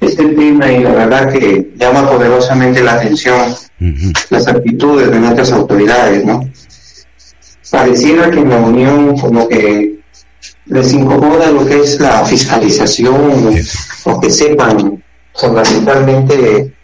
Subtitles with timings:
[0.00, 3.54] Este tema y la verdad que llama poderosamente la atención
[4.30, 6.48] las actitudes de nuestras autoridades, ¿no?
[7.70, 9.98] Pareciera que en la Unión como que
[10.66, 13.56] les incomoda lo que es la fiscalización
[14.04, 15.02] o que sepan
[15.34, 16.74] fundamentalmente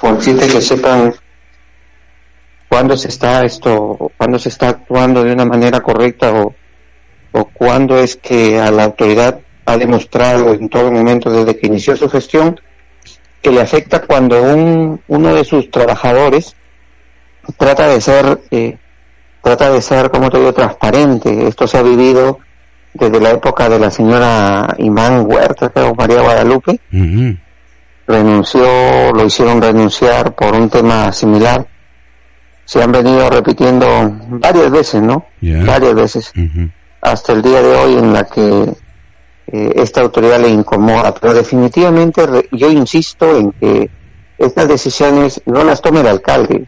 [0.00, 1.14] consiste que sepan
[2.68, 6.54] cuándo se está esto, cuándo se está actuando de una manera correcta o,
[7.32, 11.96] o cuándo es que a la autoridad ha demostrado en todo momento desde que inició
[11.96, 12.58] su gestión
[13.42, 16.56] que le afecta cuando un, uno de sus trabajadores
[17.58, 18.78] trata de ser eh,
[19.42, 21.46] trata de ser como te digo transparente.
[21.46, 22.38] Esto se ha vivido
[22.94, 26.80] desde la época de la señora Imán Huerta o María Guadalupe.
[28.08, 31.66] Renunció lo hicieron renunciar por un tema similar.
[32.64, 33.86] Se han venido repitiendo
[34.28, 36.32] varias veces no varias veces.
[37.00, 38.72] Hasta el día de hoy en la que
[39.48, 43.90] eh, esta autoridad le incomoda, pero definitivamente yo insisto en que
[44.38, 46.66] estas decisiones no las tome el alcalde.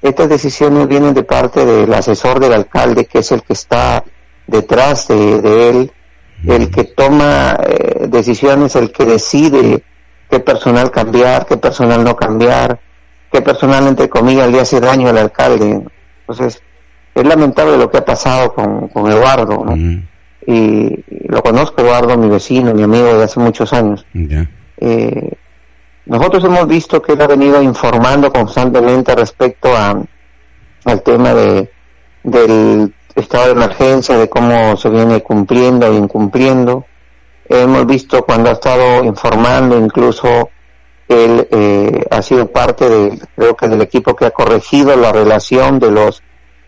[0.00, 4.02] Estas decisiones vienen de parte del asesor del alcalde, que es el que está
[4.46, 5.92] detrás de, él,
[6.46, 9.84] el que toma eh, decisiones, el que decide
[10.30, 12.80] qué personal cambiar, qué personal no cambiar,
[13.30, 15.84] qué personal, entre comillas, le hace daño al alcalde.
[16.20, 16.62] Entonces,
[17.14, 20.02] es lamentable lo que ha pasado con, con Eduardo, ¿no?
[20.46, 24.04] Y lo conozco Eduardo, mi vecino, mi amigo de hace muchos años.
[24.78, 25.32] Eh,
[26.06, 30.02] nosotros hemos visto que él ha venido informando constantemente respecto a,
[30.84, 31.70] al tema de,
[32.22, 36.86] del estado de emergencia, de cómo se viene cumpliendo e incumpliendo.
[37.48, 40.50] Hemos visto cuando ha estado informando, incluso
[41.08, 45.78] él eh, ha sido parte de, creo que del equipo que ha corregido la relación
[45.78, 46.22] de los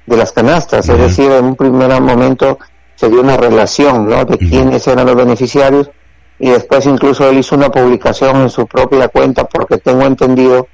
[0.04, 2.58] de las canastas, es decir, en un primer momento
[3.02, 4.24] se dio una relación ¿no?
[4.24, 5.90] de quiénes eran los beneficiarios
[6.38, 10.68] y después incluso él hizo una publicación en su propia cuenta porque tengo entendido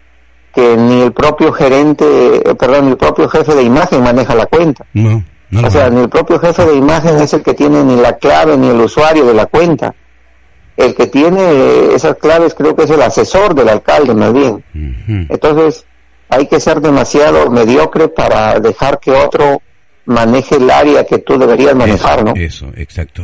[0.55, 2.05] que ni el propio gerente,
[2.37, 4.85] eh, perdón, ni el propio jefe de imagen maneja la cuenta.
[4.95, 8.59] o sea, ni el propio jefe de imagen es el que tiene ni la clave
[8.59, 9.95] ni el usuario de la cuenta.
[10.77, 14.63] El que tiene esas claves creo que es el asesor del alcalde, más bien.
[15.31, 15.87] Entonces,
[16.29, 19.63] hay que ser demasiado mediocre para dejar que otro
[20.09, 22.33] maneje el área que tú deberías manejar, ¿no?
[22.35, 23.23] Eso, exacto.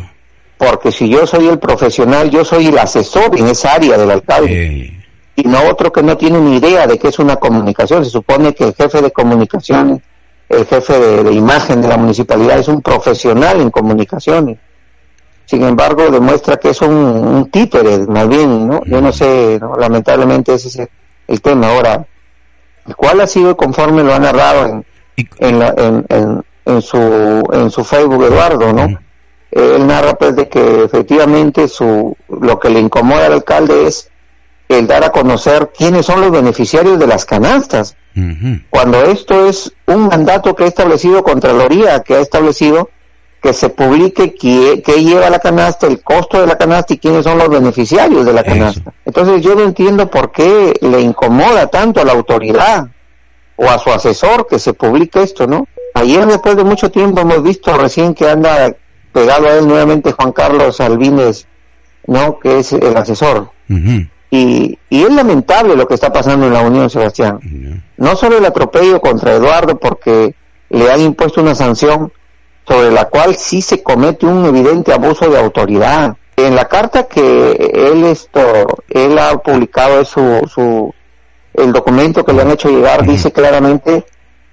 [0.58, 4.92] Porque si yo soy el profesional, yo soy el asesor en esa área del alcalde.
[5.36, 8.04] Y no otro que no tiene ni idea de qué es una comunicación.
[8.04, 10.00] Se supone que el jefe de comunicación,
[10.48, 14.58] el jefe de, imagen de la municipalidad es un profesional en comunicaciones.
[15.46, 18.84] Sin embargo, demuestra que es un, un títere, más bien, ¿no?
[18.84, 20.88] Yo no sé, lamentablemente ese es
[21.26, 21.68] el, tema.
[21.68, 22.06] Ahora,
[22.96, 24.86] ¿cuál ha sido conforme lo ha narrado en,
[25.38, 26.44] en, la, en, en
[26.82, 28.98] su, en su Facebook Eduardo, ¿no?
[29.50, 34.10] Él narra pues de que efectivamente su, lo que le incomoda al alcalde es
[34.68, 37.96] el dar a conocer quiénes son los beneficiarios de las canastas.
[38.70, 42.90] Cuando esto es un mandato que ha establecido Contraloría, que ha establecido
[43.42, 47.36] que se publique qué, lleva la canasta, el costo de la canasta y quiénes son
[47.36, 48.92] los beneficiarios de la canasta.
[49.04, 52.88] Entonces yo no entiendo por qué le incomoda tanto a la autoridad
[53.56, 55.68] o a su asesor que se publique esto, ¿no?
[55.94, 58.74] Ayer, después de mucho tiempo, hemos visto recién que anda
[59.12, 61.46] pegado a él nuevamente Juan Carlos Albines,
[62.06, 62.38] ¿no?
[62.40, 63.50] Que es el asesor.
[63.68, 67.38] y, y, es lamentable lo que está pasando en la Unión, Sebastián.
[67.96, 70.34] No solo el atropello contra Eduardo, porque
[70.68, 72.12] le han impuesto una sanción
[72.66, 76.16] sobre la cual sí se comete un evidente abuso de autoridad.
[76.36, 78.40] En la carta que él esto,
[78.88, 80.92] él ha publicado su, su
[81.54, 84.04] el documento que le han hecho llegar dice claramente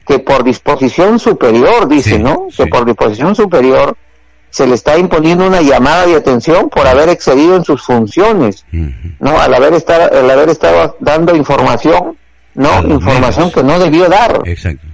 [0.06, 2.48] que por disposición superior, dice, ¿no?
[2.56, 3.96] Que por disposición superior
[4.50, 9.40] se le está imponiendo una llamada de atención por haber excedido en sus funciones, ¿no?
[9.40, 12.18] Al haber, estado, al haber estado dando información,
[12.56, 12.82] ¿no?
[12.82, 14.42] Información que no debió dar.
[14.46, 14.86] Exacto.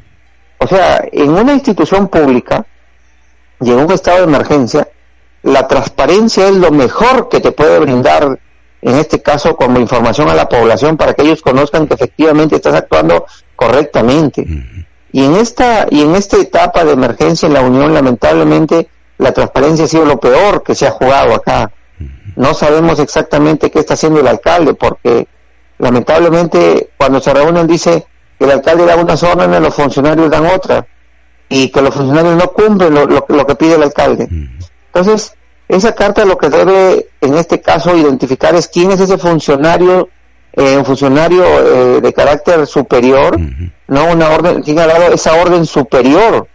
[0.60, 2.66] O sea, en una institución pública
[3.62, 4.88] y en un estado de emergencia,
[5.44, 8.40] la transparencia es lo mejor que te puede brindar,
[8.82, 12.76] en este caso, como información a la población para que ellos conozcan que efectivamente estás
[12.76, 13.26] actuando
[13.56, 14.46] correctamente.
[15.18, 18.88] Y en esta y en esta etapa de emergencia en la Unión, lamentablemente,
[19.18, 21.72] la transparencia ha sido lo peor que se ha jugado acá.
[22.36, 25.28] No sabemos exactamente qué está haciendo el alcalde, porque
[25.80, 28.06] lamentablemente cuando se reúnen dice
[28.38, 30.86] que el alcalde da unas órdenes, los funcionarios dan otras,
[31.50, 34.30] y que los funcionarios no cumplen lo, lo, que pide el alcalde.
[34.94, 35.34] Entonces,
[35.68, 40.10] esa carta lo que debe, en este caso, identificar es quién es ese funcionario,
[40.58, 43.40] eh, un funcionario eh, de carácter superior,
[43.88, 46.48] no una orden, quién ha dado esa orden superior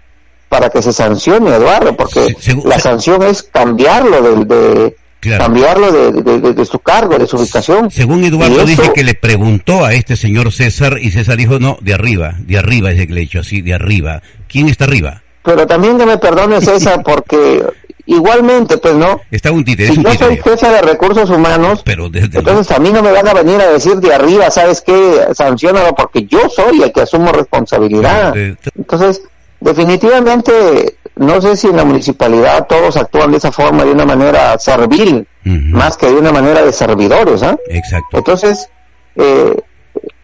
[0.49, 4.97] para que se sancione, Eduardo, porque la sanción es cambiarlo de, de
[5.39, 7.91] cambiarlo de, su cargo, de su ubicación.
[7.91, 11.95] Según Eduardo dice que le preguntó a este señor César y César dijo, no, de
[11.95, 14.21] arriba, de arriba es el que le dicho así, de arriba.
[14.49, 15.23] ¿Quién está arriba?
[15.45, 17.65] Pero también que me perdone César porque
[18.13, 19.21] igualmente, pues no.
[19.31, 23.03] Está un títere, si yo soy jefe de recursos humanos, pero entonces a mí no
[23.03, 25.27] me van a venir a decir de arriba, ¿sabes qué?
[25.35, 28.35] Sancionalo porque yo soy el que asumo responsabilidad.
[28.77, 29.23] Entonces,
[29.61, 34.59] definitivamente no sé si en la municipalidad todos actúan de esa forma, de una manera
[34.59, 37.43] servil, más que de una manera de servidores.
[37.43, 37.57] ¿ah?
[37.69, 38.19] Exacto.
[38.19, 38.69] Entonces,
[39.17, 39.57] eh,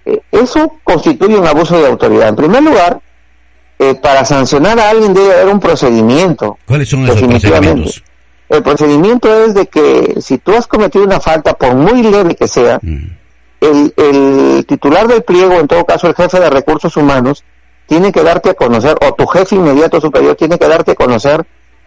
[0.07, 2.29] eh, eso constituye un abuso de autoridad.
[2.29, 3.01] En primer lugar,
[3.79, 6.59] eh, para sancionar a alguien debe haber un procedimiento.
[6.67, 8.03] ¿Cuáles son esos procedimientos?
[8.49, 12.49] El procedimiento es de que si tú has cometido una falta, por muy leve que
[12.49, 12.81] sea,
[13.61, 17.45] el, el titular del pliego, en todo caso el jefe de recursos humanos,
[17.87, 21.45] tiene que darte a conocer, o tu jefe inmediato superior tiene que darte a conocer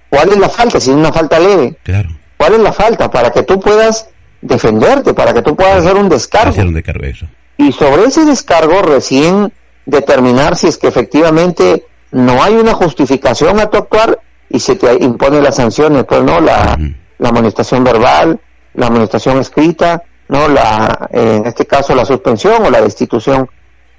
[0.10, 1.78] cuál es la falta, si es una falta leve.
[1.84, 2.10] Claro.
[2.38, 3.10] ¿Cuál es la falta?
[3.10, 4.10] Para que tú puedas
[4.42, 6.52] defenderte, para que tú puedas hacer un descargo.
[6.52, 7.28] Hacer un descargo, eso.
[7.58, 9.54] Y sobre ese descargo recién
[9.86, 14.20] determinar si es que efectivamente no hay una justificación a tu actuar
[14.50, 16.78] y se te impone las sanciones, pues no, la,
[17.18, 18.40] la amonestación verbal,
[18.74, 23.50] la amonestación escrita, no, la, en este caso la suspensión o la destitución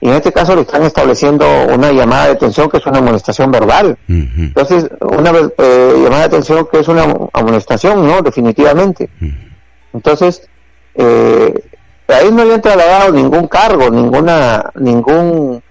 [0.02, 3.52] y en este caso le están estableciendo una llamada de atención que es una amonestación
[3.52, 3.96] verbal.
[4.08, 8.20] Entonces, una eh, llamada de atención que es una amonestación, ¿no?
[8.20, 9.08] Definitivamente.
[9.92, 10.42] Entonces,
[10.96, 11.54] eh,
[12.08, 15.62] ahí no le han trasladado ningún cargo, ninguna, ningún,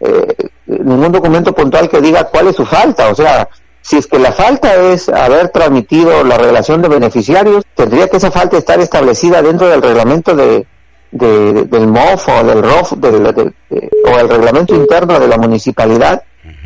[0.00, 0.34] eh,
[0.66, 3.08] ningún documento puntual que diga cuál es su falta.
[3.08, 3.48] O sea,
[3.80, 8.30] si es que la falta es haber transmitido la relación de beneficiarios, tendría que esa
[8.30, 10.66] falta estar establecida dentro del reglamento de,
[11.10, 16.22] del MOF o del ROF o el reglamento interno de la municipalidad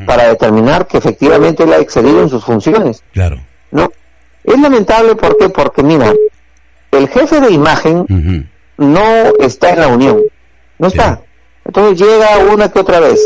[0.06, 3.02] para determinar que efectivamente él ha excedido en sus funciones.
[3.12, 3.40] Claro.
[3.70, 3.90] ¿No?
[4.44, 6.12] Es lamentable ¿por porque mira,
[6.90, 9.02] el jefe de imagen no
[9.40, 10.22] está en la unión,
[10.78, 11.20] no está.
[11.68, 13.20] Entonces llega una que otra vez.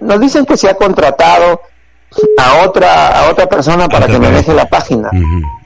[0.00, 1.62] Nos dicen que se ha contratado
[2.38, 5.10] a otra a otra persona para que maneje la página.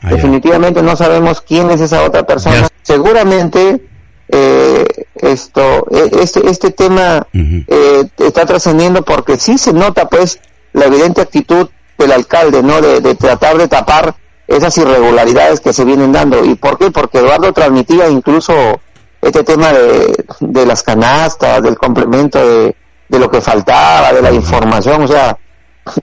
[0.03, 2.69] Definitivamente no sabemos quién es esa otra persona.
[2.83, 3.83] Seguramente
[4.29, 4.87] eh,
[5.17, 10.41] esto e, este este tema eh, está trascendiendo porque sí se nota pues
[10.75, 14.15] la evidente actitud del alcalde no de, tratar de tapar
[14.47, 16.45] esas irregularidades que se vienen dando.
[16.45, 18.81] Y por qué porque Eduardo transmitía incluso
[19.21, 22.75] este tema de, de las canastas del complemento de,
[23.09, 25.37] de lo que faltaba de la información o sea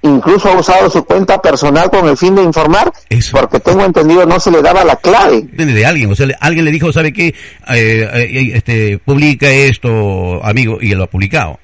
[0.02, 2.92] incluso ha usado su cuenta personal con el fin de informar,
[3.32, 5.42] porque tengo entendido no se le daba la clave.
[5.42, 7.28] De alguien, o sea, alguien le dijo, ¿sabe qué?
[7.28, 7.34] Eh,
[7.70, 11.60] eh, este, publica esto, amigo, y él lo ha publicado.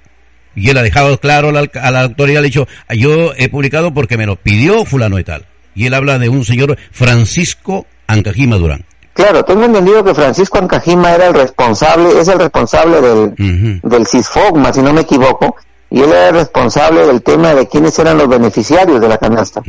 [0.55, 4.17] Y él ha dejado claro a la, autoridad, le ha dicho, yo he publicado porque
[4.17, 5.45] me lo pidió fulano y tal.
[5.73, 8.83] Y él habla de un señor Francisco Ancajima Durán.
[9.13, 14.71] Claro, tengo entendido que Francisco Ancajima era el responsable, es el responsable del, del CISFOGMA,
[14.71, 15.55] si no me equivoco,
[15.89, 19.61] y él era el responsable del tema de quiénes eran los beneficiarios de la canasta.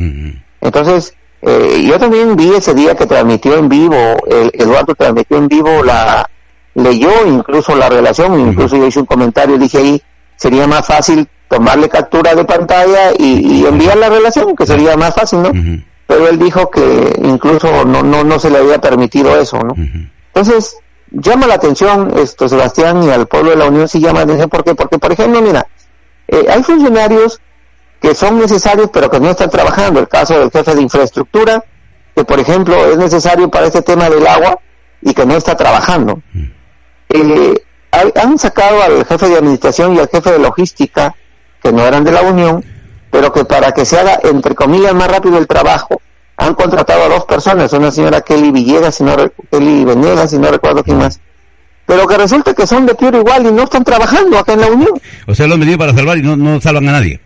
[0.60, 3.96] Entonces, eh, yo también vi ese día que transmitió en vivo,
[4.30, 6.28] el, Eduardo transmitió en vivo la,
[6.74, 10.02] leyó incluso la relación, incluso yo hice un comentario, dije ahí,
[10.36, 15.42] sería más fácil tomarle captura de pantalla y, enviar la relación, que sería más fácil,
[15.42, 15.50] ¿no?
[16.12, 19.74] Pero él dijo que incluso no, no, no se le había permitido eso, ¿no?
[20.34, 20.76] Entonces,
[21.10, 24.50] llama la atención esto, Sebastián, y al pueblo de la Unión sí llama la atención,
[24.50, 24.74] ¿por qué?
[24.74, 25.66] Porque, por ejemplo, mira,
[26.28, 27.40] eh, hay funcionarios
[27.98, 30.00] que son necesarios pero que no están trabajando.
[30.00, 31.64] El caso del jefe de infraestructura,
[32.14, 34.58] que por ejemplo es necesario para este tema del agua
[35.00, 36.20] y que no está trabajando.
[37.08, 37.54] Eh,
[37.90, 41.14] han sacado al jefe de administración y al jefe de logística,
[41.62, 42.62] que no eran de la Unión,
[43.12, 46.00] pero que para que se haga, entre comillas, más rápido el trabajo,
[46.38, 49.14] han contratado a dos personas, una señora Kelly Villegas, si no,
[49.50, 51.20] Kelly Venegas, si no recuerdo quién más,
[51.84, 54.68] pero que resulta que son de puro igual y no están trabajando acá en la
[54.68, 55.00] Unión.
[55.26, 57.20] O sea, lo han venido para salvar y no, salvan a nadie.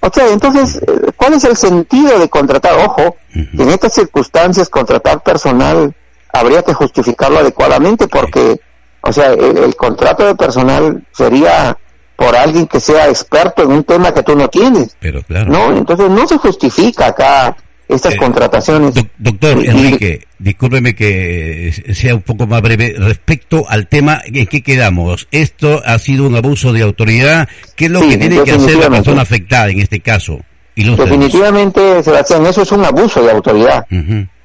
[0.00, 2.74] O sea, entonces, eh, ¿cuál es el sentido de contratar?
[2.84, 5.94] Ojo, en estas circunstancias contratar personal
[6.34, 8.60] habría que justificarlo adecuadamente porque,
[9.00, 11.78] o sea, el, contrato de personal sería
[12.20, 14.94] por alguien que sea experto en un tema que tú no tienes.
[15.00, 15.50] Pero claro.
[15.50, 17.56] No, entonces no se justifica acá
[17.88, 18.94] estas contrataciones.
[19.16, 22.94] doctor Enrique, discúlpeme que sea un poco más breve.
[22.98, 25.28] Respecto al tema, ¿en qué quedamos?
[25.30, 27.48] ¿Esto ha sido un abuso de autoridad?
[27.74, 30.40] ¿Qué es lo que tiene que hacer la persona afectada en este caso?
[30.76, 33.86] Definitivamente, Sebastián, eso es un abuso de autoridad.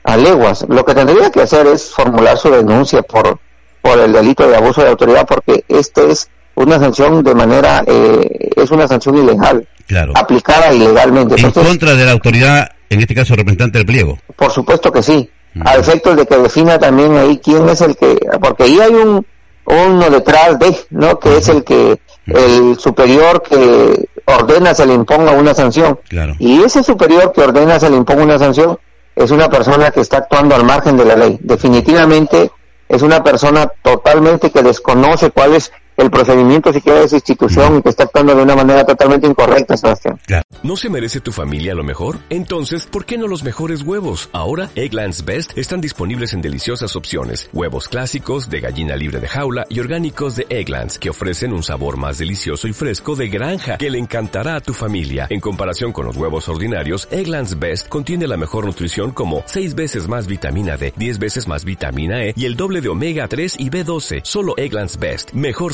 [0.06, 0.66] A leguas.
[0.70, 3.38] Lo que tendría que hacer es formular su denuncia por,
[3.82, 8.50] por el delito de abuso de autoridad, porque este es una sanción de manera, eh,
[8.56, 9.68] es una sanción ilegal.
[9.88, 10.14] Claro.
[10.16, 11.36] Aplicada ilegalmente.
[11.40, 14.18] en contra de la autoridad, en este caso representante del pliego.
[14.36, 15.30] Por supuesto que sí.
[15.64, 19.26] A efectos de que defina también ahí quién es el que, porque ahí hay un,
[19.66, 21.18] uno detrás de, ¿no?
[21.18, 26.00] Que es el que, el superior que ordena se le imponga una sanción.
[26.40, 28.78] Y ese superior que ordena se le imponga una sanción
[29.16, 31.38] es una persona que está actuando al margen de la ley.
[31.42, 32.52] Definitivamente
[32.90, 37.90] es una persona totalmente que desconoce cuál es el procedimiento siquiera de esa institución que
[37.90, 40.20] está actuando de una manera totalmente incorrecta, Sebastián.
[40.64, 42.18] ¿No se merece tu familia lo mejor?
[42.30, 44.30] Entonces, ¿por qué no los mejores huevos?
[44.34, 47.50] Ahora, Egglands Best están disponibles en deliciosas opciones.
[47.54, 51.98] Huevos clásicos, de gallina libre de jaula y orgánicos de Egglands, que ofrecen un sabor
[51.98, 55.28] más delicioso y fresco de granja, que le encantará a tu familia.
[55.30, 60.08] En comparación con los huevos ordinarios, Egglands Best contiene la mejor nutrición como 6 veces
[60.08, 63.70] más vitamina D, 10 veces más vitamina E y el doble de omega 3 y
[63.70, 64.22] B12.
[64.24, 65.32] Solo Egglands Best.
[65.34, 65.74] Mejor